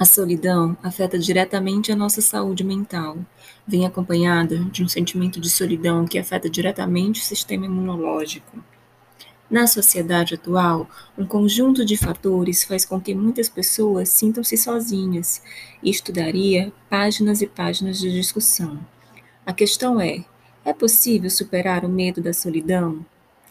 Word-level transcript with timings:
A 0.00 0.06
solidão 0.06 0.78
afeta 0.82 1.18
diretamente 1.18 1.92
a 1.92 1.94
nossa 1.94 2.22
saúde 2.22 2.64
mental. 2.64 3.18
Vem 3.68 3.84
acompanhada 3.84 4.56
de 4.72 4.82
um 4.82 4.88
sentimento 4.88 5.38
de 5.38 5.50
solidão 5.50 6.06
que 6.06 6.18
afeta 6.18 6.48
diretamente 6.48 7.20
o 7.20 7.24
sistema 7.24 7.66
imunológico. 7.66 8.64
Na 9.50 9.66
sociedade 9.66 10.36
atual, 10.36 10.88
um 11.18 11.26
conjunto 11.26 11.84
de 11.84 11.98
fatores 11.98 12.64
faz 12.64 12.86
com 12.86 12.98
que 12.98 13.14
muitas 13.14 13.50
pessoas 13.50 14.08
sintam-se 14.08 14.56
sozinhas. 14.56 15.42
Isto 15.82 16.10
daria 16.10 16.72
páginas 16.88 17.42
e 17.42 17.46
páginas 17.46 17.98
de 17.98 18.10
discussão. 18.10 18.80
A 19.44 19.52
questão 19.52 20.00
é: 20.00 20.24
é 20.64 20.72
possível 20.72 21.28
superar 21.28 21.84
o 21.84 21.90
medo 21.90 22.22
da 22.22 22.32
solidão? 22.32 23.04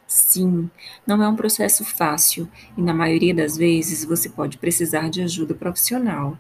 Sim, 0.10 0.72
não 1.06 1.22
é 1.22 1.30
um 1.30 1.36
processo 1.36 1.86
fácil 1.86 2.50
e, 2.76 2.82
na 2.82 2.96
maioria 2.96 3.32
das 3.32 3.56
vezes, 3.56 4.04
você 4.04 4.28
pode 4.28 4.58
precisar 4.58 5.08
de 5.08 5.22
ajuda 5.22 5.54
profissional. 5.54 6.36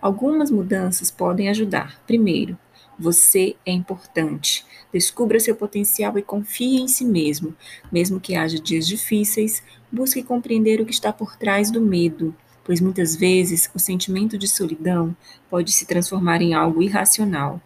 Algumas 0.00 0.52
mudanças 0.52 1.10
podem 1.10 1.48
ajudar. 1.48 2.00
Primeiro, 2.06 2.56
você 2.96 3.56
é 3.66 3.72
importante. 3.72 4.64
Descubra 4.92 5.40
seu 5.40 5.56
potencial 5.56 6.16
e 6.16 6.22
confie 6.22 6.80
em 6.80 6.86
si 6.86 7.04
mesmo. 7.04 7.56
Mesmo 7.90 8.20
que 8.20 8.36
haja 8.36 8.56
dias 8.56 8.86
difíceis, 8.86 9.64
busque 9.90 10.22
compreender 10.22 10.80
o 10.80 10.86
que 10.86 10.92
está 10.92 11.12
por 11.12 11.34
trás 11.34 11.72
do 11.72 11.80
medo, 11.80 12.32
pois 12.62 12.80
muitas 12.80 13.16
vezes 13.16 13.68
o 13.74 13.80
sentimento 13.80 14.38
de 14.38 14.46
solidão 14.46 15.16
pode 15.50 15.72
se 15.72 15.86
transformar 15.86 16.40
em 16.40 16.54
algo 16.54 16.80
irracional. 16.80 17.60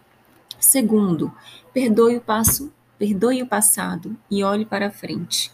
Segundo, 0.59 1.31
perdoe 1.71 2.17
o 2.17 2.21
passo 2.21 2.73
Perdoe 2.97 3.43
o 3.43 3.47
passado 3.47 4.17
e 4.29 4.43
olhe 4.43 4.65
para 4.65 4.89
frente. 4.89 5.51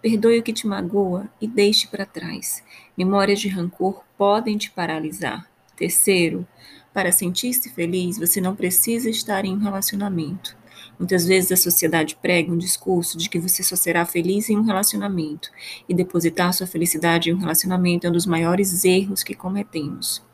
Perdoe 0.00 0.38
o 0.38 0.42
que 0.42 0.52
te 0.52 0.66
magoa 0.66 1.28
e 1.40 1.46
deixe 1.46 1.86
para 1.86 2.06
trás. 2.06 2.62
Memórias 2.96 3.40
de 3.40 3.48
rancor 3.48 4.04
podem 4.16 4.56
te 4.56 4.70
paralisar. 4.70 5.46
Terceiro, 5.76 6.46
para 6.94 7.12
sentir-se 7.12 7.68
feliz, 7.70 8.18
você 8.18 8.40
não 8.40 8.56
precisa 8.56 9.10
estar 9.10 9.44
em 9.44 9.54
um 9.54 9.58
relacionamento. 9.58 10.56
Muitas 10.98 11.26
vezes 11.26 11.52
a 11.52 11.56
sociedade 11.56 12.16
prega 12.20 12.52
um 12.52 12.58
discurso 12.58 13.18
de 13.18 13.28
que 13.28 13.38
você 13.38 13.62
só 13.62 13.76
será 13.76 14.06
feliz 14.06 14.48
em 14.48 14.56
um 14.56 14.62
relacionamento, 14.62 15.50
e 15.88 15.94
depositar 15.94 16.52
sua 16.52 16.66
felicidade 16.66 17.30
em 17.30 17.34
um 17.34 17.38
relacionamento 17.38 18.06
é 18.06 18.10
um 18.10 18.12
dos 18.12 18.26
maiores 18.26 18.84
erros 18.84 19.22
que 19.22 19.34
cometemos. 19.34 20.26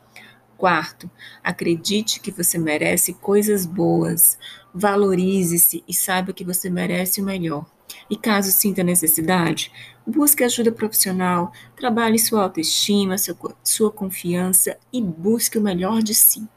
Quarto, 0.57 1.09
acredite 1.43 2.19
que 2.19 2.31
você 2.31 2.57
merece 2.57 3.13
coisas 3.13 3.65
boas. 3.65 4.37
Valorize-se 4.73 5.83
e 5.87 5.93
saiba 5.93 6.33
que 6.33 6.45
você 6.45 6.69
merece 6.69 7.21
o 7.21 7.25
melhor. 7.25 7.65
E 8.09 8.15
caso 8.15 8.51
sinta 8.51 8.83
necessidade, 8.83 9.71
busque 10.05 10.43
ajuda 10.43 10.71
profissional, 10.71 11.51
trabalhe 11.75 12.19
sua 12.19 12.43
autoestima, 12.43 13.17
sua, 13.17 13.35
sua 13.63 13.91
confiança 13.91 14.77
e 14.91 15.01
busque 15.01 15.57
o 15.57 15.61
melhor 15.61 16.01
de 16.01 16.13
si. 16.13 16.47